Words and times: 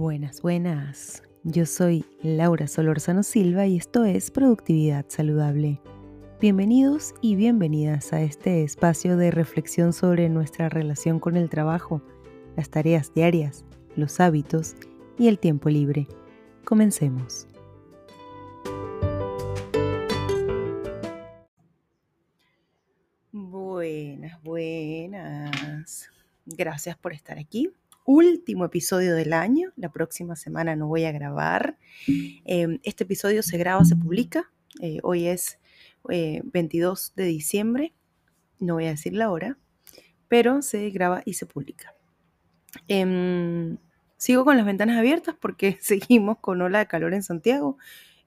Buenas, 0.00 0.40
buenas. 0.40 1.22
Yo 1.44 1.66
soy 1.66 2.06
Laura 2.22 2.68
Solorzano 2.68 3.22
Silva 3.22 3.66
y 3.66 3.76
esto 3.76 4.06
es 4.06 4.30
Productividad 4.30 5.04
Saludable. 5.08 5.78
Bienvenidos 6.40 7.12
y 7.20 7.36
bienvenidas 7.36 8.14
a 8.14 8.22
este 8.22 8.64
espacio 8.64 9.18
de 9.18 9.30
reflexión 9.30 9.92
sobre 9.92 10.30
nuestra 10.30 10.70
relación 10.70 11.20
con 11.20 11.36
el 11.36 11.50
trabajo, 11.50 12.00
las 12.56 12.70
tareas 12.70 13.12
diarias, 13.12 13.66
los 13.94 14.20
hábitos 14.20 14.74
y 15.18 15.28
el 15.28 15.38
tiempo 15.38 15.68
libre. 15.68 16.08
Comencemos. 16.64 17.46
Buenas, 23.32 24.42
buenas. 24.42 26.08
Gracias 26.46 26.96
por 26.96 27.12
estar 27.12 27.38
aquí 27.38 27.70
último 28.10 28.64
episodio 28.64 29.14
del 29.14 29.32
año. 29.32 29.72
La 29.76 29.92
próxima 29.92 30.34
semana 30.34 30.74
no 30.74 30.88
voy 30.88 31.04
a 31.04 31.12
grabar. 31.12 31.78
Em, 32.44 32.80
este 32.82 33.04
episodio 33.04 33.44
se 33.44 33.56
graba, 33.56 33.84
se 33.84 33.94
publica. 33.94 34.50
Eh, 34.82 34.98
hoy 35.04 35.28
es 35.28 35.60
22 36.02 37.08
eh, 37.08 37.12
de 37.14 37.24
diciembre. 37.24 37.94
No 38.58 38.74
voy 38.74 38.86
a 38.86 38.90
decir 38.90 39.12
la 39.14 39.30
hora, 39.30 39.58
pero 40.26 40.60
se 40.60 40.90
graba 40.90 41.22
y 41.24 41.34
se 41.34 41.46
publica. 41.46 41.94
Em, 42.88 43.78
sigo 44.16 44.44
con 44.44 44.56
las 44.56 44.66
ventanas 44.66 44.98
abiertas 44.98 45.36
porque 45.40 45.78
seguimos 45.80 46.38
con 46.38 46.60
ola 46.62 46.80
de 46.80 46.86
calor 46.88 47.14
en 47.14 47.22
Santiago. 47.22 47.78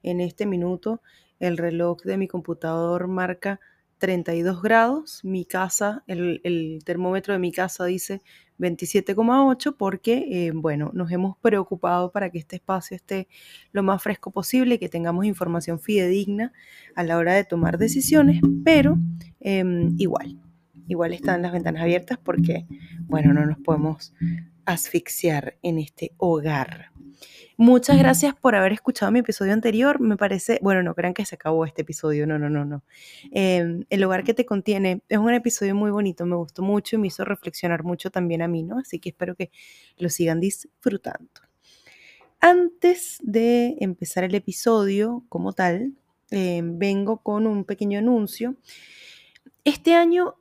En 0.02 0.22
este 0.22 0.46
minuto 0.46 1.02
el 1.40 1.58
reloj 1.58 2.00
de 2.04 2.16
mi 2.16 2.26
computador 2.26 3.06
marca 3.06 3.60
32 3.98 4.62
grados. 4.62 5.20
Mi 5.24 5.44
casa, 5.44 6.04
el 6.06 6.80
termómetro 6.84 7.32
de 7.32 7.38
mi 7.38 7.52
casa 7.52 7.84
dice 7.84 8.22
27,8 8.58 9.76
porque, 9.76 10.26
eh, 10.30 10.52
bueno, 10.54 10.90
nos 10.94 11.10
hemos 11.10 11.36
preocupado 11.38 12.12
para 12.12 12.30
que 12.30 12.38
este 12.38 12.56
espacio 12.56 12.96
esté 12.96 13.28
lo 13.72 13.82
más 13.82 14.02
fresco 14.02 14.30
posible 14.30 14.78
que 14.78 14.88
tengamos 14.88 15.24
información 15.24 15.80
fidedigna 15.80 16.52
a 16.94 17.02
la 17.02 17.18
hora 17.18 17.34
de 17.34 17.44
tomar 17.44 17.78
decisiones, 17.78 18.40
pero 18.64 18.96
em, 19.40 19.94
igual, 19.98 20.38
igual 20.86 21.12
están 21.12 21.42
las 21.42 21.52
ventanas 21.52 21.82
abiertas 21.82 22.18
porque, 22.22 22.66
bueno, 23.02 23.32
no 23.32 23.44
nos 23.44 23.58
podemos 23.58 24.14
asfixiar 24.66 25.56
en 25.62 25.78
este 25.78 26.12
hogar. 26.16 26.90
Muchas 27.56 27.98
gracias 27.98 28.34
por 28.34 28.56
haber 28.56 28.72
escuchado 28.72 29.12
mi 29.12 29.20
episodio 29.20 29.52
anterior. 29.52 30.00
Me 30.00 30.16
parece, 30.16 30.58
bueno, 30.60 30.82
no 30.82 30.94
crean 30.94 31.14
que 31.14 31.24
se 31.24 31.36
acabó 31.36 31.64
este 31.64 31.82
episodio, 31.82 32.26
no, 32.26 32.36
no, 32.36 32.50
no, 32.50 32.64
no. 32.64 32.82
Em, 33.30 33.84
el 33.90 34.02
hogar 34.02 34.24
que 34.24 34.34
te 34.34 34.44
contiene 34.44 35.02
es 35.08 35.18
un 35.18 35.32
episodio 35.32 35.74
muy 35.76 35.92
bonito, 35.92 36.26
me 36.26 36.34
gustó 36.34 36.62
mucho 36.62 36.96
y 36.96 36.98
me 36.98 37.06
hizo 37.06 37.24
reflexionar 37.24 37.84
mucho 37.84 38.10
también 38.10 38.42
a 38.42 38.48
mí, 38.48 38.64
¿no? 38.64 38.78
Así 38.78 38.98
que 38.98 39.10
espero 39.10 39.36
que 39.36 39.52
lo 39.98 40.08
sigan 40.08 40.40
disfrutando. 40.40 41.30
Antes 42.40 43.18
de 43.22 43.76
empezar 43.78 44.24
el 44.24 44.34
episodio 44.34 45.24
como 45.28 45.52
tal, 45.52 45.92
em, 46.30 46.76
vengo 46.76 47.18
con 47.18 47.46
un 47.46 47.64
pequeño 47.64 48.00
anuncio. 48.00 48.56
Este 49.62 49.94
año, 49.94 50.34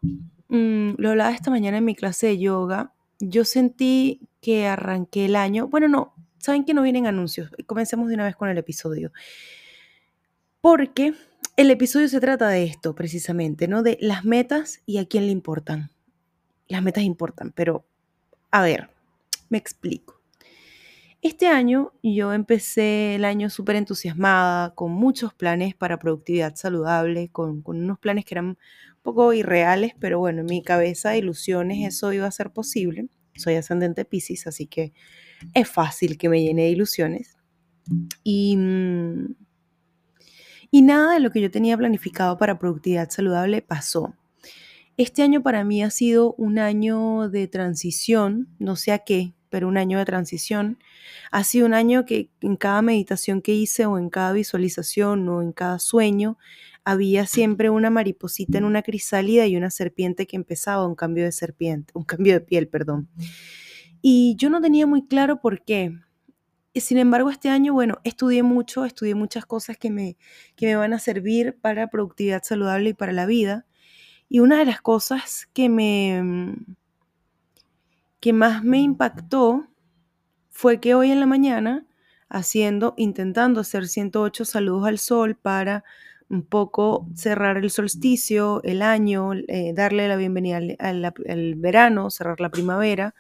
mm, 0.48 0.94
lo 0.98 1.12
hablaba 1.12 1.32
esta 1.32 1.52
mañana 1.52 1.78
en 1.78 1.86
mi 1.86 1.96
clase 1.96 2.28
de 2.28 2.40
yoga, 2.40 2.93
yo 3.20 3.46
sentí 3.46 4.22
que 4.42 4.68
arranqué 4.68 5.26
el 5.26 5.36
año, 5.36 5.68
bueno, 5.68 5.88
no, 5.88 6.14
saben 6.38 6.66
que 6.66 6.74
no 6.74 6.82
vienen 6.82 7.08
anuncios. 7.08 7.50
Comencemos 7.66 8.10
de 8.10 8.16
una 8.16 8.26
vez 8.26 8.36
con 8.36 8.50
el 8.50 8.58
episodio. 8.58 9.12
Porque 10.62 11.14
el 11.56 11.72
episodio 11.72 12.08
se 12.08 12.20
trata 12.20 12.50
de 12.50 12.64
esto, 12.64 12.96
precisamente, 12.96 13.68
¿no? 13.68 13.84
De 13.84 13.98
las 14.02 14.26
metas 14.26 14.82
y 14.86 14.98
a 14.98 15.06
quién 15.06 15.26
le 15.26 15.32
importan. 15.32 15.92
Las 16.68 16.84
metas 16.84 17.04
importan, 17.04 17.52
pero 17.52 17.86
a 18.52 18.62
ver, 18.62 18.90
me 19.50 19.58
explico. 19.58 20.23
Este 21.24 21.48
año 21.48 21.94
yo 22.04 22.34
empecé 22.34 23.16
el 23.16 23.24
año 23.24 23.50
súper 23.50 23.78
entusiasmada, 23.78 24.76
con 24.76 24.92
muchos 24.92 25.34
planes 25.34 25.74
para 25.74 25.98
productividad 25.98 26.58
saludable, 26.58 27.30
con, 27.30 27.62
con, 27.62 27.78
unos 27.82 27.98
planes 27.98 28.26
que 28.26 28.34
eran 28.34 28.46
un 28.46 28.58
poco 29.04 29.32
irreales, 29.32 29.94
pero 29.98 30.20
bueno, 30.20 30.42
en 30.42 30.48
mi 30.48 30.62
cabeza, 30.62 31.16
ilusiones, 31.16 31.88
eso 31.88 32.12
iba 32.12 32.28
a 32.28 32.32
ser 32.32 32.52
posible. 32.52 33.08
Soy 33.38 33.56
ascendente 33.56 34.04
Pisces, 34.04 34.48
así 34.48 34.68
que 34.68 34.92
es 35.54 35.70
fácil 35.70 36.18
que 36.18 36.28
me 36.28 36.44
llene 36.44 36.64
de 36.64 36.72
ilusiones. 36.72 37.38
Y, 38.26 38.58
mm, 38.58 39.36
y 40.72 40.82
nada 40.82 41.14
de 41.14 41.22
lo 41.22 41.32
que 41.32 41.40
yo 41.40 41.50
tenía 41.50 41.78
planificado 41.78 42.38
para 42.38 42.60
productividad 42.60 43.10
saludable 43.10 43.62
pasó. 43.62 44.14
Este 44.98 45.24
año 45.24 45.42
para 45.42 45.64
mí 45.64 45.84
ha 45.84 45.90
sido 45.90 46.34
un 46.34 46.60
año 46.60 47.30
de 47.30 47.48
transición, 47.48 48.50
no 48.60 48.76
sé 48.76 48.92
a 48.92 49.00
qué, 49.00 49.34
pero 49.54 49.68
un 49.68 49.78
año 49.78 50.00
de 50.00 50.06
transición. 50.06 50.80
Ha 51.30 51.44
sido 51.44 51.68
un 51.68 51.76
año 51.76 52.06
que 52.06 52.32
en 52.42 52.56
cada 52.56 52.82
meditación 52.82 53.40
que 53.40 53.54
hice 53.54 53.86
o 53.86 54.00
en 54.00 54.10
cada 54.10 54.34
visualización 54.34 55.30
o 55.30 55.44
en 55.44 55.52
cada 55.52 55.78
sueño 55.78 56.40
había 56.84 57.28
siempre 57.28 57.70
una 57.70 57.92
mariposita 57.92 58.58
en 58.58 58.66
una 58.66 58.82
crisálida 58.82 59.46
y 59.46 59.56
una 59.56 59.70
serpiente 59.70 60.26
que 60.26 60.38
empezaba 60.38 60.88
un 60.88 60.96
cambio 60.96 61.24
de 61.24 61.32
serpiente, 61.32 61.94
un 61.94 62.04
cambio 62.04 62.34
de 62.34 62.42
piel, 62.42 62.68
perdón. 62.68 63.10
Y 64.02 64.36
yo 64.40 64.50
no 64.50 64.60
tenía 64.60 64.88
muy 64.88 65.06
claro 65.06 65.40
por 65.40 65.64
qué. 65.64 66.00
Sin 66.74 66.98
embargo, 66.98 67.30
este 67.30 67.50
año, 67.50 67.74
bueno, 67.74 68.00
estudié 68.04 68.42
mucho, 68.42 68.86
estudié 68.86 69.14
muchas 69.14 69.46
cosas 69.46 69.78
que 69.78 69.92
me, 69.92 70.18
que 70.56 70.66
me 70.66 70.78
van 70.78 70.94
a 70.94 71.00
servir 71.00 71.60
para 71.62 71.92
productividad 71.92 72.42
saludable 72.42 72.90
y 72.90 72.94
para 72.96 73.12
la 73.12 73.28
vida. 73.28 73.68
Y 74.30 74.40
una 74.40 74.58
de 74.58 74.66
las 74.66 74.82
cosas 74.82 75.48
que 75.54 75.70
me 75.70 76.56
que 78.24 78.32
más 78.32 78.64
me 78.64 78.80
impactó 78.80 79.68
fue 80.50 80.80
que 80.80 80.96
hoy 80.96 81.12
en 81.12 81.20
la 81.20 81.26
mañana, 81.26 81.86
haciendo, 82.30 82.94
intentando 82.96 83.60
hacer 83.60 83.86
108 83.86 84.46
saludos 84.46 84.88
al 84.88 84.98
sol 84.98 85.36
para 85.36 85.84
un 86.30 86.46
poco 86.46 87.06
cerrar 87.16 87.58
el 87.58 87.70
solsticio, 87.70 88.62
el 88.64 88.82
año, 88.82 89.34
eh, 89.50 89.74
darle 89.76 90.08
la 90.08 90.16
bienvenida 90.16 90.62
al 90.80 91.56
verano, 91.56 92.10
cerrar 92.10 92.40
la 92.40 92.50
primavera, 92.50 93.14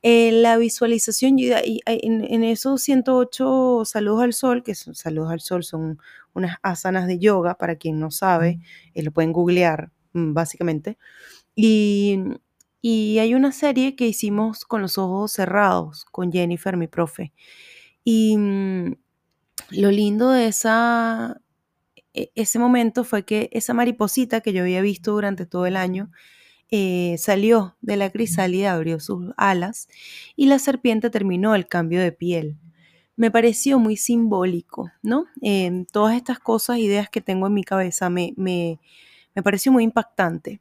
eh, 0.00 0.32
la 0.32 0.56
visualización, 0.56 1.38
y, 1.38 1.50
en, 1.84 2.42
esos 2.42 2.80
108 2.80 3.82
saludos 3.84 4.22
al 4.22 4.32
sol, 4.32 4.62
que 4.62 4.74
son 4.74 4.94
saludos 4.94 5.32
al 5.32 5.40
sol, 5.40 5.64
son 5.64 5.98
unas 6.32 6.56
asanas 6.62 7.06
de 7.06 7.18
yoga, 7.18 7.56
para 7.56 7.76
quien 7.76 8.00
no 8.00 8.10
sabe, 8.10 8.58
eh, 8.94 9.02
lo 9.02 9.12
pueden 9.12 9.34
googlear 9.34 9.90
mm, 10.14 10.32
básicamente. 10.32 10.96
Y, 11.54 12.20
y 12.82 13.18
hay 13.18 13.34
una 13.34 13.52
serie 13.52 13.96
que 13.96 14.06
hicimos 14.06 14.64
con 14.64 14.82
los 14.82 14.98
ojos 14.98 15.32
cerrados, 15.32 16.04
con 16.06 16.32
Jennifer, 16.32 16.76
mi 16.76 16.86
profe. 16.88 17.32
Y 18.04 18.36
mm, 18.36 18.94
lo 19.72 19.90
lindo 19.90 20.30
de 20.30 20.48
esa, 20.48 21.40
e, 22.14 22.32
ese 22.34 22.58
momento 22.58 23.04
fue 23.04 23.24
que 23.24 23.50
esa 23.52 23.74
mariposita 23.74 24.40
que 24.40 24.52
yo 24.52 24.62
había 24.62 24.80
visto 24.82 25.12
durante 25.12 25.46
todo 25.46 25.66
el 25.66 25.76
año, 25.76 26.10
eh, 26.70 27.16
salió 27.18 27.76
de 27.80 27.96
la 27.96 28.10
crisálida, 28.10 28.74
abrió 28.74 29.00
sus 29.00 29.32
alas 29.36 29.88
y 30.36 30.46
la 30.46 30.58
serpiente 30.60 31.10
terminó 31.10 31.54
el 31.54 31.66
cambio 31.68 32.00
de 32.00 32.12
piel. 32.12 32.56
Me 33.16 33.30
pareció 33.30 33.78
muy 33.78 33.96
simbólico, 33.96 34.90
¿no? 35.02 35.26
Em, 35.42 35.84
todas 35.86 36.16
estas 36.16 36.38
cosas, 36.38 36.78
ideas 36.78 37.10
que 37.10 37.20
tengo 37.20 37.46
en 37.48 37.54
mi 37.54 37.64
cabeza, 37.64 38.10
me, 38.10 38.34
me, 38.36 38.80
me 39.34 39.42
pareció 39.42 39.72
muy 39.72 39.84
impactante. 39.84 40.60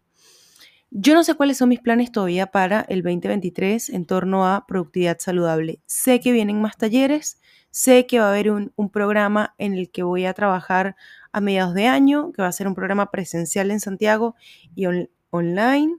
Yo 0.92 1.14
no 1.14 1.24
sé 1.24 1.36
cuáles 1.36 1.58
son 1.58 1.70
mis 1.70 1.82
planes 1.82 2.12
todavía 2.12 2.48
para 2.48 2.82
el 2.90 3.04
2023 3.04 3.90
en 3.90 4.06
torno 4.06 4.48
a 4.48 4.66
productividad 4.66 5.20
saludable. 5.20 5.82
Sé 5.86 6.20
que 6.20 6.32
vienen 6.32 6.62
más 6.62 6.78
talleres, 6.78 7.40
sé 7.70 8.08
que 8.08 8.20
va 8.20 8.26
a 8.26 8.32
haber 8.32 8.50
un, 8.50 8.72
programa 8.92 9.54
en 9.60 9.74
el 9.76 9.92
que 9.92 10.02
voy 10.02 10.26
a 10.26 10.34
trabajar 10.34 10.96
a 11.32 11.42
mediados 11.42 11.76
de 11.76 11.86
año, 11.86 12.32
que 12.32 12.42
va 12.42 12.48
a 12.48 12.52
ser 12.52 12.68
un 12.68 12.74
programa 12.74 13.12
presencial 13.12 13.70
en 13.70 13.80
Santiago 13.80 14.36
y 14.76 14.88
online, 15.30 15.96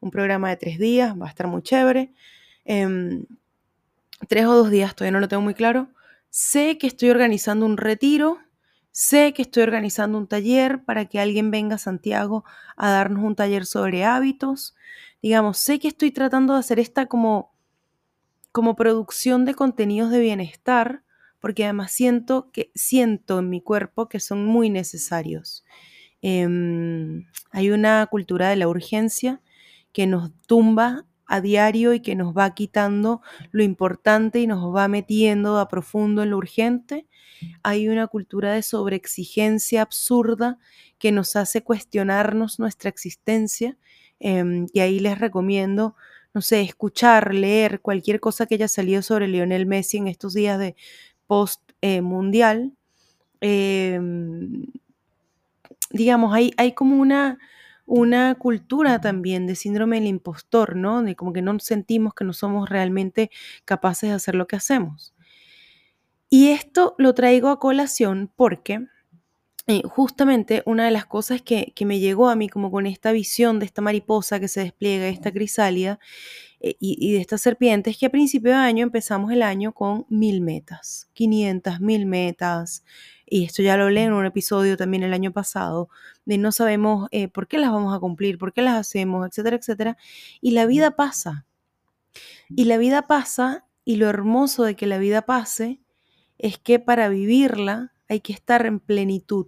un 0.00 0.10
programa 0.10 0.50
de 0.50 0.56
tres 0.56 0.78
días, 0.78 1.14
va 1.16 1.26
a 1.26 1.30
estar 1.30 1.46
muy 1.46 1.62
chévere. 1.62 2.12
Em, 2.64 3.24
tres 4.28 4.46
o 4.46 4.54
dos 4.54 4.70
días, 4.70 4.96
todavía 4.96 5.12
no 5.12 5.20
lo 5.20 5.28
tengo 5.28 5.42
muy 5.42 5.54
claro. 5.54 5.88
Sé 6.30 6.78
que 6.78 6.88
estoy 6.88 7.10
organizando 7.10 7.64
un 7.64 7.76
retiro, 7.76 8.38
sé 8.92 9.32
que 9.32 9.42
estoy 9.42 9.64
organizando 9.64 10.18
un 10.18 10.28
taller 10.28 10.84
para 10.84 11.06
que 11.06 11.18
alguien 11.18 11.50
venga 11.50 11.76
a 11.76 11.78
Santiago 11.78 12.44
a 12.76 12.90
darnos 12.90 13.24
un 13.24 13.34
taller 13.34 13.66
sobre 13.66 14.04
hábitos. 14.04 14.74
Digamos, 15.22 15.58
sé 15.58 15.80
que 15.80 15.88
estoy 15.88 16.12
tratando 16.12 16.52
de 16.52 16.60
hacer 16.60 16.78
esta 16.78 17.06
como, 17.06 17.52
como 18.52 18.76
producción 18.76 19.44
de 19.44 19.54
contenidos 19.54 20.10
de 20.10 20.20
bienestar, 20.20 21.02
porque 21.40 21.64
además 21.64 21.90
siento 21.90 22.50
que 22.52 22.70
siento 22.74 23.40
en 23.40 23.50
mi 23.50 23.60
cuerpo 23.60 24.08
que 24.08 24.20
son 24.20 24.44
muy 24.44 24.70
necesarios. 24.70 25.64
Em, 26.20 27.26
hay 27.50 27.70
una 27.70 28.06
cultura 28.06 28.50
de 28.50 28.56
la 28.56 28.68
urgencia 28.68 29.40
que 29.92 30.06
nos 30.06 30.30
tumba 30.46 31.04
a 31.32 31.40
diario 31.40 31.94
y 31.94 32.00
que 32.00 32.14
nos 32.14 32.36
va 32.36 32.54
quitando 32.54 33.22
lo 33.52 33.62
importante 33.62 34.38
y 34.38 34.46
nos 34.46 34.74
va 34.74 34.86
metiendo 34.86 35.58
a 35.58 35.66
profundo 35.68 36.22
en 36.22 36.30
lo 36.30 36.36
urgente. 36.36 37.06
Hay 37.62 37.88
una 37.88 38.06
cultura 38.06 38.52
de 38.52 38.62
sobreexigencia 38.62 39.80
absurda 39.80 40.58
que 40.98 41.10
nos 41.10 41.34
hace 41.34 41.62
cuestionarnos 41.62 42.58
nuestra 42.58 42.90
existencia 42.90 43.78
em, 44.20 44.66
y 44.74 44.80
ahí 44.80 45.00
les 45.00 45.18
recomiendo 45.18 45.96
no 46.34 46.40
sé, 46.40 46.62
escuchar, 46.62 47.34
leer 47.34 47.80
cualquier 47.80 48.20
cosa 48.20 48.46
que 48.46 48.54
haya 48.54 48.68
salido 48.68 49.02
sobre 49.02 49.28
Lionel 49.28 49.66
Messi 49.66 49.98
en 49.98 50.08
estos 50.08 50.34
días 50.34 50.58
de 50.58 50.76
post 51.26 51.62
eh, 51.80 52.00
mundial, 52.02 52.72
em, 53.40 54.64
digamos, 55.90 56.34
hay, 56.34 56.52
hay 56.56 56.72
como 56.72 56.96
una, 56.96 57.38
una 57.86 58.34
cultura 58.36 59.00
también 59.00 59.46
de 59.46 59.56
síndrome 59.56 59.96
del 59.96 60.08
impostor, 60.08 60.76
¿no? 60.76 61.02
De 61.02 61.16
como 61.16 61.32
que 61.32 61.42
no 61.42 61.58
sentimos 61.58 62.14
que 62.14 62.24
no 62.24 62.32
somos 62.32 62.68
realmente 62.68 63.30
capaces 63.64 64.10
de 64.10 64.16
hacer 64.16 64.34
lo 64.34 64.46
que 64.46 64.56
hacemos. 64.56 65.14
Y 66.30 66.48
esto 66.48 66.94
lo 66.96 67.12
traigo 67.14 67.48
a 67.48 67.58
colación 67.58 68.30
porque 68.34 68.86
eh, 69.68 69.82
justamente 69.84 70.62
una 70.66 70.86
de 70.86 70.90
las 70.90 71.06
cosas 71.06 71.40
que, 71.40 71.72
me 71.84 72.00
llegó 72.00 72.28
a 72.28 72.36
mí 72.36 72.48
como 72.48 72.70
con 72.70 72.86
esta 72.86 73.12
visión 73.12 73.60
de 73.60 73.66
esta 73.66 73.80
mariposa 73.80 74.40
que 74.40 74.48
se 74.48 74.60
despliega, 74.60 75.08
esta 75.08 75.30
crisálida 75.30 76.00
eh, 76.60 76.74
y, 76.80 77.12
de 77.12 77.20
esta 77.20 77.38
serpiente, 77.38 77.90
es 77.90 77.98
que 77.98 78.06
a 78.06 78.10
principio 78.10 78.50
de 78.52 78.56
año 78.56 78.82
empezamos 78.82 79.30
el 79.30 79.42
año 79.42 79.72
con 79.72 80.04
mil 80.08 80.40
metas, 80.40 81.08
500 81.12 81.80
mil 81.80 82.06
metas, 82.06 82.84
y 83.32 83.44
esto 83.44 83.62
ya 83.62 83.78
lo 83.78 83.88
leí 83.88 84.04
en 84.04 84.12
un 84.12 84.26
episodio 84.26 84.76
también 84.76 85.04
el 85.04 85.14
año 85.14 85.32
pasado, 85.32 85.88
de 86.26 86.36
no 86.36 86.52
sabemos 86.52 87.08
eh, 87.12 87.28
por 87.28 87.48
qué 87.48 87.56
las 87.56 87.72
vamos 87.72 87.96
a 87.96 87.98
cumplir, 87.98 88.36
por 88.36 88.52
qué 88.52 88.60
las 88.60 88.74
hacemos, 88.74 89.26
etcétera, 89.26 89.56
etcétera, 89.56 89.96
y 90.42 90.50
la 90.50 90.66
vida 90.66 90.96
pasa. 90.96 91.46
Y 92.50 92.66
la 92.66 92.76
vida 92.76 93.06
pasa, 93.06 93.64
y 93.86 93.96
lo 93.96 94.10
hermoso 94.10 94.64
de 94.64 94.76
que 94.76 94.86
la 94.86 94.98
vida 94.98 95.22
pase 95.22 95.80
es 96.36 96.58
que 96.58 96.78
para 96.78 97.08
vivirla 97.08 97.94
hay 98.06 98.20
que 98.20 98.34
estar 98.34 98.66
en 98.66 98.80
plenitud, 98.80 99.46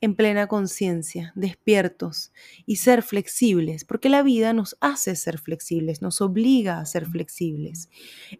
en 0.00 0.14
plena 0.14 0.46
conciencia, 0.46 1.32
despiertos 1.34 2.32
y 2.66 2.76
ser 2.76 3.02
flexibles, 3.02 3.84
porque 3.84 4.08
la 4.08 4.22
vida 4.22 4.52
nos 4.52 4.76
hace 4.80 5.16
ser 5.16 5.38
flexibles, 5.38 6.02
nos 6.02 6.20
obliga 6.20 6.78
a 6.78 6.86
ser 6.86 7.06
flexibles. 7.06 7.88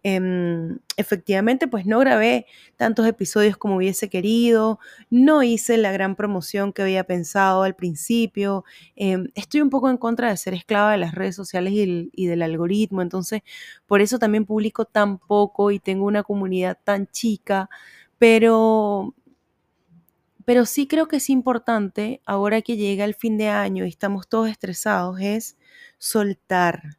Em, 0.03 0.79
efectivamente, 0.95 1.67
pues 1.67 1.85
no 1.85 1.99
grabé 1.99 2.45
tantos 2.77 3.05
episodios 3.07 3.57
como 3.57 3.75
hubiese 3.77 4.09
querido, 4.09 4.79
no 5.09 5.43
hice 5.43 5.77
la 5.77 5.91
gran 5.91 6.15
promoción 6.15 6.71
que 6.71 6.81
había 6.83 7.03
pensado 7.03 7.63
al 7.63 7.75
principio, 7.75 8.63
em, 8.95 9.27
estoy 9.35 9.61
un 9.61 9.69
poco 9.69 9.89
en 9.89 9.97
contra 9.97 10.29
de 10.29 10.37
ser 10.37 10.53
esclava 10.53 10.93
de 10.93 10.97
las 10.97 11.13
redes 11.13 11.35
sociales 11.35 11.73
y, 11.73 12.09
y 12.13 12.27
del 12.27 12.41
algoritmo, 12.41 13.01
entonces 13.01 13.41
por 13.85 14.01
eso 14.01 14.17
también 14.19 14.45
publico 14.45 14.85
tan 14.85 15.17
poco 15.19 15.71
y 15.71 15.79
tengo 15.79 16.05
una 16.05 16.23
comunidad 16.23 16.77
tan 16.83 17.07
chica, 17.07 17.69
pero 18.17 19.13
pero 20.49 20.65
sí 20.65 20.87
creo 20.87 21.07
que 21.07 21.17
es 21.17 21.29
importante, 21.29 22.23
ahora 22.25 22.63
que 22.63 22.75
llega 22.75 23.05
el 23.05 23.13
fin 23.13 23.37
de 23.37 23.49
año 23.49 23.85
y 23.85 23.89
estamos 23.89 24.27
todos 24.27 24.49
estresados, 24.49 25.19
es 25.21 25.59
soltar. 25.99 26.97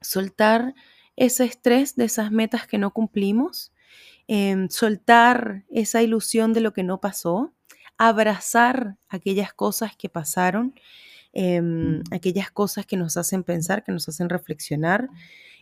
Soltar 0.00 0.74
ese 1.14 1.44
estrés 1.44 1.94
de 1.94 2.06
esas 2.06 2.32
metas 2.32 2.66
que 2.66 2.78
no 2.78 2.90
cumplimos, 2.90 3.72
em, 4.26 4.68
soltar 4.70 5.62
esa 5.70 6.02
ilusión 6.02 6.52
de 6.52 6.62
lo 6.62 6.72
que 6.72 6.82
no 6.82 7.00
pasó, 7.00 7.54
abrazar 7.96 8.96
aquellas 9.08 9.54
cosas 9.54 9.94
que 9.96 10.08
pasaron, 10.08 10.74
em, 11.32 12.02
aquellas 12.10 12.50
cosas 12.50 12.86
que 12.86 12.96
nos 12.96 13.16
hacen 13.16 13.44
pensar, 13.44 13.84
que 13.84 13.92
nos 13.92 14.08
hacen 14.08 14.28
reflexionar, 14.28 15.08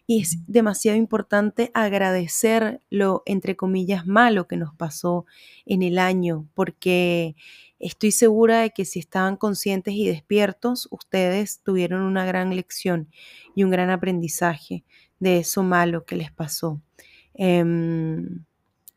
y 0.06 0.22
es 0.22 0.38
demasiado 0.46 0.98
importante 0.98 1.70
agradecer 1.74 2.80
lo, 2.90 3.22
entre 3.26 3.56
comillas, 3.56 4.06
malo 4.06 4.48
que 4.48 4.56
nos 4.56 4.74
pasó 4.74 5.26
en 5.64 5.82
el 5.82 5.98
año, 5.98 6.48
porque 6.54 7.36
estoy 7.78 8.12
segura 8.12 8.60
de 8.60 8.70
que 8.70 8.84
si 8.84 8.98
estaban 8.98 9.36
conscientes 9.36 9.94
y 9.94 10.06
despiertos, 10.06 10.88
ustedes 10.90 11.60
tuvieron 11.62 12.02
una 12.02 12.24
gran 12.24 12.54
lección 12.54 13.08
y 13.54 13.64
un 13.64 13.70
gran 13.70 13.90
aprendizaje 13.90 14.84
de 15.20 15.38
eso 15.38 15.62
malo 15.62 16.04
que 16.04 16.16
les 16.16 16.32
pasó. 16.32 16.80
Em, 17.34 18.44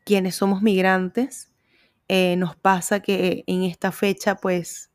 quienes 0.04 0.36
somos 0.36 0.62
migrantes, 0.62 1.52
eh, 2.08 2.36
nos 2.36 2.56
pasa 2.56 3.00
que 3.00 3.44
en 3.46 3.62
esta 3.64 3.92
fecha, 3.92 4.36
pues, 4.36 4.90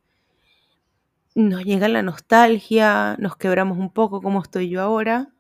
nos 1.35 1.63
llega 1.63 1.87
la 1.87 2.03
nostalgia, 2.03 3.15
nos 3.19 3.37
quebramos 3.37 3.77
un 3.77 3.91
poco 3.91 4.21
como 4.21 4.41
estoy 4.41 4.69
yo 4.69 4.81
ahora, 4.81 5.33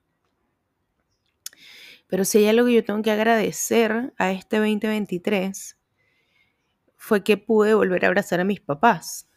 pero 2.11 2.25
si 2.25 2.39
hay 2.39 2.47
algo 2.47 2.65
que 2.65 2.73
yo 2.73 2.83
tengo 2.83 3.01
que 3.01 3.09
agradecer 3.09 4.13
a 4.17 4.31
este 4.33 4.57
2023, 4.57 5.77
fue 6.97 7.23
que 7.23 7.37
pude 7.37 7.73
volver 7.73 8.03
a 8.03 8.09
abrazar 8.09 8.41
a 8.41 8.43
mis 8.43 8.59
papás. 8.59 9.29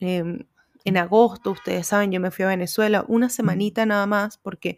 Em, 0.00 0.40
en 0.84 0.96
agosto, 0.98 1.52
ustedes 1.52 1.86
saben, 1.86 2.12
yo 2.12 2.20
me 2.20 2.30
fui 2.30 2.44
a 2.44 2.48
Venezuela 2.48 3.06
una 3.08 3.30
semanita 3.30 3.86
nada 3.86 4.06
más 4.06 4.36
porque 4.36 4.76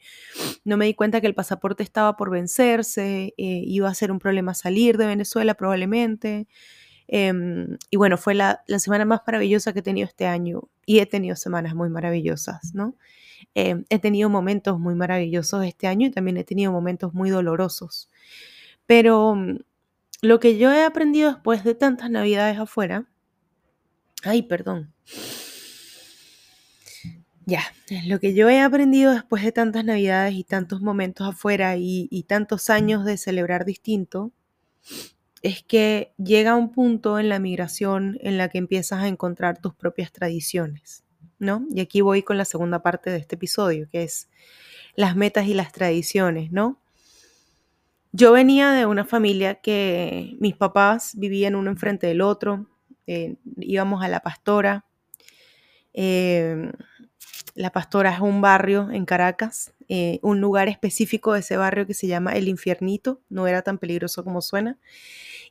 no 0.64 0.76
me 0.76 0.86
di 0.86 0.94
cuenta 0.94 1.20
que 1.20 1.26
el 1.26 1.34
pasaporte 1.34 1.82
estaba 1.82 2.16
por 2.16 2.30
vencerse, 2.30 3.34
eh, 3.36 3.62
iba 3.66 3.88
a 3.88 3.94
ser 3.94 4.12
un 4.12 4.20
problema 4.20 4.54
salir 4.54 4.96
de 4.96 5.06
Venezuela 5.06 5.54
probablemente. 5.54 6.46
Em, 7.08 7.76
y 7.90 7.96
bueno, 7.96 8.18
fue 8.18 8.34
la, 8.34 8.62
la, 8.68 8.78
semana 8.78 9.04
más 9.04 9.22
maravillosa 9.26 9.72
que 9.72 9.80
he 9.80 9.82
tenido 9.82 10.06
este 10.06 10.26
año 10.26 10.68
y 10.86 11.00
he 11.00 11.06
tenido 11.06 11.34
semanas 11.34 11.74
muy 11.74 11.88
maravillosas, 11.88 12.72
¿no? 12.72 12.94
Em, 13.54 13.84
he 13.88 13.98
tenido 13.98 14.28
momentos 14.28 14.78
muy 14.78 14.94
maravillosos 14.94 15.64
este 15.64 15.86
año 15.86 16.08
y 16.08 16.10
también 16.10 16.36
he 16.36 16.44
tenido 16.44 16.72
momentos 16.72 17.14
muy 17.14 17.30
dolorosos. 17.30 18.10
Pero 18.86 19.34
mm, 19.34 19.58
lo 20.22 20.40
que 20.40 20.58
yo 20.58 20.72
he 20.72 20.84
aprendido 20.84 21.32
después 21.32 21.64
de 21.64 21.74
tantas 21.74 22.10
navidades 22.10 22.58
afuera, 22.58 23.06
ay, 24.24 24.42
perdón. 24.42 24.92
Ya, 27.48 27.62
lo 28.06 28.18
que 28.18 28.34
yo 28.34 28.48
he 28.48 28.60
aprendido 28.60 29.12
después 29.12 29.44
de 29.44 29.52
tantas 29.52 29.84
navidades 29.84 30.34
y 30.34 30.42
tantos 30.42 30.80
momentos 30.80 31.28
afuera 31.28 31.76
y, 31.76 32.08
y 32.10 32.24
tantos 32.24 32.70
años 32.70 33.04
de 33.04 33.16
celebrar 33.16 33.64
distinto, 33.64 34.32
es 35.42 35.62
que 35.62 36.12
llega 36.18 36.56
un 36.56 36.72
punto 36.72 37.20
en 37.20 37.28
la 37.28 37.38
migración 37.38 38.18
en 38.20 38.36
la 38.36 38.48
que 38.48 38.58
empiezas 38.58 39.02
a 39.02 39.08
encontrar 39.08 39.60
tus 39.60 39.74
propias 39.74 40.10
tradiciones. 40.10 41.05
Y 41.38 41.80
aquí 41.80 42.00
voy 42.00 42.22
con 42.22 42.38
la 42.38 42.44
segunda 42.44 42.82
parte 42.82 43.10
de 43.10 43.18
este 43.18 43.34
episodio, 43.34 43.88
que 43.90 44.02
es 44.02 44.28
las 44.94 45.16
metas 45.16 45.46
y 45.46 45.54
las 45.54 45.72
tradiciones, 45.72 46.50
¿no? 46.50 46.80
Yo 48.12 48.32
venía 48.32 48.72
de 48.72 48.86
una 48.86 49.04
familia 49.04 49.56
que 49.56 50.36
mis 50.40 50.56
papás 50.56 51.12
vivían 51.16 51.54
uno 51.54 51.70
enfrente 51.70 52.06
del 52.06 52.22
otro, 52.22 52.66
eh, 53.06 53.36
íbamos 53.58 54.02
a 54.02 54.08
la 54.08 54.20
pastora. 54.20 54.86
Eh, 55.92 56.72
la 57.54 57.70
pastora 57.70 58.14
es 58.14 58.20
un 58.20 58.40
barrio 58.40 58.90
en 58.90 59.04
Caracas, 59.04 59.74
eh, 59.88 60.18
un 60.22 60.40
lugar 60.40 60.68
específico 60.68 61.34
de 61.34 61.40
ese 61.40 61.58
barrio 61.58 61.86
que 61.86 61.94
se 61.94 62.06
llama 62.06 62.32
El 62.32 62.48
Infiernito, 62.48 63.20
no 63.28 63.46
era 63.46 63.60
tan 63.62 63.76
peligroso 63.76 64.24
como 64.24 64.40
suena. 64.40 64.78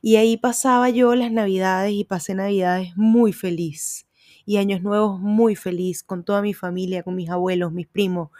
Y 0.02 0.16
ahí 0.16 0.36
pasaba 0.36 0.90
yo 0.90 1.14
las 1.14 1.30
navidades 1.30 1.92
y 1.92 2.04
pasé 2.04 2.34
navidades 2.34 2.96
muy 2.96 3.32
feliz 3.32 4.05
y 4.46 4.56
años 4.58 4.82
nuevos 4.82 5.20
muy 5.20 5.56
feliz 5.56 6.02
con 6.02 6.24
toda 6.24 6.40
mi 6.40 6.54
familia, 6.54 7.02
con 7.02 7.14
mis 7.16 7.28
abuelos, 7.28 7.72
mis 7.72 7.86
primos. 7.88 8.30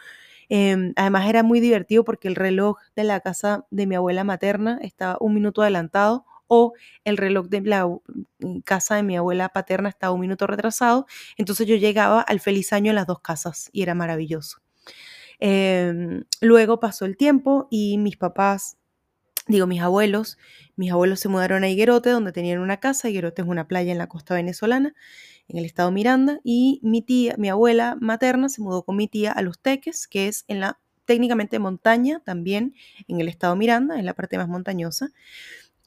Em, 0.49 0.93
además 0.95 1.27
era 1.29 1.43
muy 1.43 1.59
divertido 1.59 2.03
porque 2.05 2.27
el 2.29 2.35
reloj 2.35 2.77
de 2.95 3.03
la 3.03 3.19
casa 3.19 3.65
de 3.69 3.85
mi 3.85 3.95
abuela 3.95 4.23
materna 4.23 4.79
estaba 4.81 5.17
un 5.19 5.33
minuto 5.33 5.61
adelantado 5.61 6.25
o 6.47 6.73
el 7.03 7.17
reloj 7.17 7.47
de 7.47 7.61
la 7.61 7.85
mm, 7.85 8.59
casa 8.63 8.95
de 8.95 9.03
mi 9.03 9.17
abuela 9.17 9.49
paterna 9.49 9.89
estaba 9.89 10.13
un 10.13 10.21
minuto 10.21 10.47
retrasado. 10.47 11.05
Entonces 11.37 11.67
yo 11.67 11.75
llegaba 11.75 12.21
al 12.21 12.39
feliz 12.39 12.73
año 12.73 12.91
en 12.91 12.95
las 12.95 13.07
dos 13.07 13.19
casas 13.19 13.69
y 13.73 13.81
era 13.83 13.93
maravilloso. 13.95 14.59
Em, 15.39 16.23
luego 16.41 16.79
pasó 16.79 17.05
el 17.05 17.17
tiempo 17.17 17.67
y 17.69 17.97
mis 17.97 18.17
papás, 18.17 18.77
digo 19.47 19.67
mis 19.67 19.81
abuelos, 19.81 20.37
mis 20.75 20.91
abuelos 20.91 21.19
se 21.19 21.29
mudaron 21.29 21.63
a 21.63 21.69
Higuerote 21.69 22.09
donde 22.09 22.31
tenían 22.31 22.59
una 22.59 22.77
casa. 22.77 23.09
Higuerote 23.09 23.41
es 23.41 23.47
una 23.47 23.67
playa 23.67 23.91
en 23.91 23.97
la 23.97 24.07
costa 24.07 24.35
venezolana 24.35 24.93
en 25.47 25.57
el 25.57 25.65
estado 25.65 25.91
Miranda, 25.91 26.39
y 26.43 26.79
mi 26.83 27.01
tía, 27.01 27.35
mi 27.37 27.49
abuela 27.49 27.97
materna 28.01 28.49
se 28.49 28.61
mudó 28.61 28.83
con 28.83 28.97
mi 28.97 29.07
tía 29.07 29.31
a 29.31 29.41
Los 29.41 29.59
Teques, 29.59 30.07
que 30.07 30.27
es 30.27 30.43
en 30.47 30.59
la 30.59 30.79
técnicamente 31.05 31.57
montaña, 31.59 32.21
también 32.25 32.75
en 33.07 33.21
el 33.21 33.29
estado 33.29 33.55
Miranda, 33.55 33.97
en 33.97 34.05
la 34.05 34.13
parte 34.13 34.37
más 34.37 34.49
montañosa. 34.49 35.11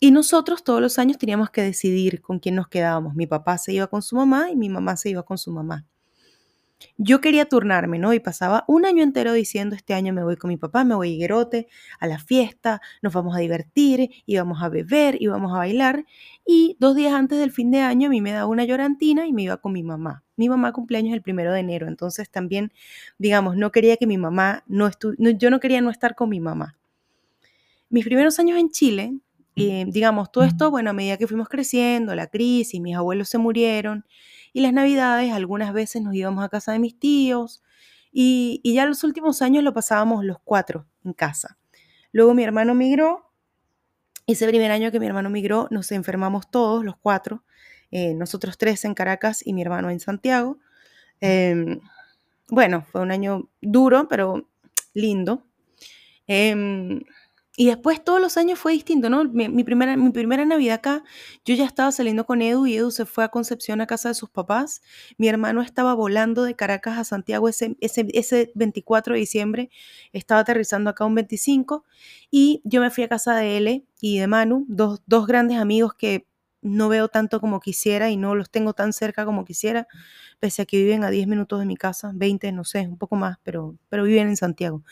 Y 0.01 0.13
nosotros 0.13 0.65
todos 0.65 0.81
los 0.81 0.99
años 0.99 1.19
teníamos 1.19 1.51
que 1.51 1.63
decidir 1.63 2.23
con 2.23 2.39
quién 2.39 2.55
nos 2.55 2.69
quedábamos. 2.69 3.15
Mi 3.15 3.27
papá 3.27 3.59
se 3.59 3.75
iba 3.75 3.87
con 3.89 4.01
su 4.01 4.17
mamá 4.17 4.51
y 4.51 4.57
mi 4.57 4.71
mamá 4.71 4.97
se 4.97 5.11
iba 5.11 5.23
con 5.25 5.37
su 5.37 5.53
mamá 5.53 5.87
yo 6.97 7.21
quería 7.21 7.47
turnarme, 7.47 7.99
¿no? 7.99 8.13
Y 8.13 8.21
pasaba 8.21 8.65
un 8.69 8.85
año 8.85 9.03
entero 9.03 9.33
diciendo, 9.33 9.77
este 9.77 9.95
año 9.95 10.13
me 10.13 10.23
voy 10.23 10.37
con 10.37 10.49
mi 10.49 10.57
papá, 10.57 10.85
me 10.85 10.95
voy 10.95 11.11
a 11.11 11.13
Higuerote, 11.13 11.69
a 11.99 12.07
la 12.07 12.19
fiesta, 12.19 12.81
nos 13.03 13.13
vamos 13.13 13.37
a 13.37 13.41
divertir, 13.41 14.11
íbamos 14.27 14.63
a 14.63 14.69
beber, 14.69 15.17
íbamos 15.21 15.53
a 15.55 15.59
bailar. 15.59 16.05
Y 16.47 16.77
dos 16.81 16.97
días 16.97 17.13
antes 17.13 17.39
del 17.39 17.53
fin 17.53 17.71
de 17.71 17.81
año 17.81 18.09
a 18.09 18.11
mí 18.11 18.21
me 18.21 18.33
daba 18.33 18.47
una 18.47 18.65
llorantina 18.65 19.27
y 19.27 19.33
me 19.33 19.43
iba 19.43 19.59
con 19.59 19.73
mi 19.73 19.83
mamá. 19.83 20.25
Mi 20.37 20.49
mamá 20.49 20.73
cumpleaños 20.73 21.15
el 21.15 21.23
primero 21.23 21.53
de 21.53 21.61
enero, 21.61 21.87
entonces 21.89 22.31
también, 22.31 22.73
digamos, 23.19 23.57
no 23.57 23.71
quería 23.73 23.97
que 23.97 24.07
mi 24.07 24.19
mamá 24.19 24.65
no 24.67 24.87
estuviera, 24.87 25.39
yo 25.39 25.51
no 25.51 25.61
quería 25.61 25.81
no 25.81 25.91
estar 25.91 26.15
con 26.15 26.31
mi 26.31 26.41
mamá. 26.41 26.77
Mis 27.91 28.05
primeros 28.05 28.39
años 28.39 28.59
en 28.59 28.71
Chile, 28.71 29.15
eh, 29.57 29.85
digamos, 29.89 30.31
todo 30.33 30.45
esto, 30.45 30.71
bueno, 30.71 30.91
a 30.91 30.93
medida 30.93 31.17
que 31.17 31.27
fuimos 31.27 31.49
creciendo, 31.49 32.15
la 32.15 32.29
crisis, 32.29 32.81
mis 32.81 32.97
abuelos 32.97 33.29
se 33.29 33.39
murieron, 33.39 34.05
y 34.53 34.61
las 34.61 34.73
navidades 34.73 35.33
algunas 35.33 35.73
veces 35.73 36.03
nos 36.03 36.15
íbamos 36.15 36.45
a 36.45 36.49
casa 36.49 36.73
de 36.73 36.79
mis 36.79 36.99
tíos, 36.99 37.63
Y, 38.13 38.61
y 38.65 38.75
ya 38.75 38.87
los 38.87 39.05
últimos 39.05 39.41
años 39.43 39.63
lo 39.65 39.73
pasábamos 39.73 40.25
los 40.25 40.39
cuatro 40.43 40.87
en 41.05 41.13
casa. 41.13 41.59
Luego 42.13 42.35
mi 42.35 42.43
hermano 42.45 42.75
migró. 42.75 43.31
Ese 44.27 44.47
primer 44.49 44.71
año 44.71 44.91
que 44.93 45.01
mi 45.01 45.07
hermano 45.07 45.31
migró, 45.31 45.67
nos 45.71 45.91
enfermamos 45.93 46.51
todos, 46.51 46.85
los 46.85 46.97
cuatro. 46.97 47.45
Eh, 47.91 48.15
nosotros 48.15 48.59
tres 48.59 48.85
en 48.85 48.95
Caracas 48.95 49.45
y 49.47 49.53
mi 49.53 49.63
hermano 49.63 49.91
en 49.91 50.01
Santiago. 50.01 50.59
Em, 51.21 51.81
bueno, 52.49 52.85
fue 52.91 53.01
un 53.03 53.11
año 53.13 53.49
duro, 53.61 54.09
pero 54.09 54.49
lindo. 54.95 55.47
Em, 56.27 57.03
y 57.57 57.67
después 57.67 58.03
todos 58.03 58.21
los 58.21 58.37
años 58.37 58.59
fue 58.59 58.73
distinto, 58.73 59.11
¿no? 59.11 59.25
Mi, 59.25 59.65
primera, 59.65 59.97
mi 59.97 60.11
primera 60.11 60.45
Navidad 60.45 60.77
acá, 60.77 61.05
yo 61.45 61.55
ya 61.55 61.65
estaba 61.67 61.93
saliendo 61.93 62.25
con 62.25 62.41
Edu 62.43 62.67
y 62.67 62.77
Edu 62.77 62.91
se 62.91 63.07
fue 63.07 63.25
a 63.25 63.29
Concepción 63.29 63.81
a 63.81 63.87
casa 63.87 64.09
de 64.09 64.15
sus 64.15 64.31
papás. 64.31 64.83
Mi 65.19 65.29
hermano 65.29 65.61
estaba 65.61 65.95
volando 65.95 66.45
de 66.45 66.55
Caracas 66.55 66.97
a 66.99 67.05
Santiago 67.05 67.49
ese, 67.49 67.77
ese, 67.81 68.07
ese 68.15 68.53
24 68.55 69.15
de 69.15 69.21
diciembre, 69.21 69.71
estaba 70.13 70.41
aterrizando 70.43 70.91
acá 70.91 71.05
un 71.05 71.15
25 71.17 71.85
y 72.31 72.63
yo 72.65 72.81
me 72.81 72.91
fui 72.91 73.05
a 73.05 73.09
casa 73.09 73.35
de 73.37 73.57
él 73.57 73.87
y 74.01 74.19
de 74.19 74.27
Manu, 74.27 74.65
dos, 74.69 75.03
dos 75.07 75.27
grandes 75.27 75.59
amigos 75.59 75.95
que 75.95 76.27
no 76.63 76.89
veo 76.89 77.09
tanto 77.09 77.41
como 77.41 77.61
quisiera 77.61 78.11
y 78.11 78.17
no 78.17 78.35
los 78.35 78.51
tengo 78.51 78.75
tan 78.75 78.93
cerca 78.93 79.25
como 79.25 79.45
quisiera, 79.45 79.87
pese 80.41 80.63
a 80.63 80.67
que 80.67 80.77
viven 80.79 81.05
a 81.05 81.11
10 81.11 81.27
minutos 81.27 81.59
de 81.61 81.67
mi 81.67 81.77
casa, 81.77 82.13
20, 82.15 82.53
no 82.53 82.65
sé, 82.65 82.81
un 82.87 82.99
poco 82.99 83.17
más, 83.17 83.39
pero, 83.43 83.77
pero 83.89 84.05
viven 84.05 84.29
en 84.29 84.37
Santiago. 84.37 84.83